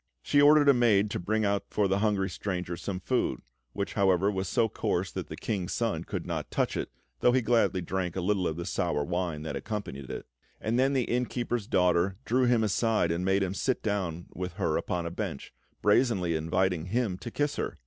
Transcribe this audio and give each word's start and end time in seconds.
She 0.23 0.41
ordered 0.41 0.67
a 0.67 0.73
maid 0.73 1.11
to 1.11 1.19
bring 1.19 1.45
out 1.45 1.65
for 1.69 1.87
the 1.87 1.99
hungry 1.99 2.27
stranger 2.27 2.75
some 2.75 2.99
food, 2.99 3.39
which, 3.73 3.93
however, 3.93 4.31
was 4.31 4.49
so 4.49 4.67
coarse 4.67 5.11
that 5.11 5.27
the 5.27 5.35
King's 5.35 5.73
Son 5.73 6.05
could 6.05 6.25
not 6.25 6.49
touch 6.49 6.75
it, 6.75 6.89
though 7.19 7.31
he 7.33 7.43
gladly 7.43 7.81
drank 7.81 8.15
a 8.15 8.21
little 8.21 8.47
of 8.47 8.57
the 8.57 8.65
sour 8.65 9.03
wine 9.03 9.43
that 9.43 9.55
accompanied 9.55 10.09
it; 10.09 10.25
and 10.59 10.79
then 10.79 10.93
the 10.93 11.03
inn 11.03 11.27
keeper's 11.27 11.67
daughter 11.67 12.17
drew 12.25 12.45
him 12.45 12.63
aside 12.63 13.11
and 13.11 13.23
made 13.23 13.43
him 13.43 13.53
sit 13.53 13.83
down 13.83 14.25
with 14.33 14.53
her 14.53 14.75
upon 14.75 15.05
a 15.05 15.11
bench, 15.11 15.53
brazenly 15.83 16.35
inviting 16.35 16.85
him 16.87 17.15
to 17.19 17.29
kiss 17.29 17.57
her. 17.57 17.77